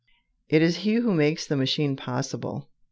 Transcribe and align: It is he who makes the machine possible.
It 0.49 0.63
is 0.63 0.77
he 0.77 0.95
who 0.95 1.13
makes 1.13 1.45
the 1.45 1.55
machine 1.55 1.95
possible. 1.95 2.71